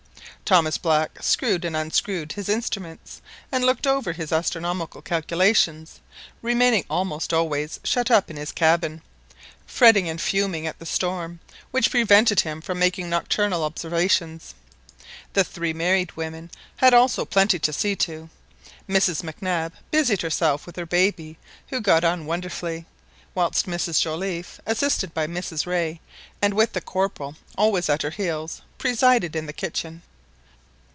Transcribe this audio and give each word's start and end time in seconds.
Thomas 0.43 0.77
Black 0.77 1.17
screwed 1.23 1.63
and 1.63 1.77
unscrewed 1.77 2.33
his 2.33 2.49
instruments, 2.49 3.21
and 3.53 3.63
looked 3.63 3.87
over 3.87 4.11
his 4.11 4.33
astronomical 4.33 5.01
calculations, 5.01 6.01
remaining 6.41 6.83
almost 6.89 7.31
always 7.31 7.79
shut 7.85 8.11
up 8.11 8.29
in 8.29 8.35
his 8.35 8.51
cabin, 8.51 9.01
fretting 9.65 10.09
and 10.09 10.19
fuming 10.19 10.67
at 10.67 10.77
the 10.77 10.85
storm 10.85 11.39
which 11.69 11.89
prevented 11.89 12.41
him 12.41 12.59
from 12.59 12.79
making 12.79 13.09
nocturnal 13.09 13.63
observations. 13.63 14.53
The 15.31 15.45
three 15.45 15.71
married 15.71 16.17
women 16.17 16.51
had 16.75 16.93
also 16.93 17.23
plenty 17.23 17.57
to 17.59 17.71
see 17.71 17.95
to: 17.95 18.29
Mrs 18.89 19.23
Mac 19.23 19.41
Nab 19.41 19.71
busied 19.89 20.21
herself 20.21 20.65
with 20.65 20.75
her 20.75 20.85
baby 20.85 21.37
who 21.69 21.79
got 21.79 22.03
on 22.03 22.25
wonderfully, 22.25 22.85
whilst 23.33 23.67
Mrs 23.67 24.01
Joliffe, 24.01 24.59
assisted 24.65 25.13
by 25.13 25.27
Mrs 25.27 25.65
Rae, 25.65 26.01
and 26.41 26.53
with 26.55 26.73
the 26.73 26.81
Corporal 26.81 27.37
always 27.57 27.87
at 27.89 28.01
her 28.01 28.09
heels, 28.09 28.61
presided 28.77 29.33
in 29.33 29.45
the 29.45 29.53
kitchen. 29.53 30.01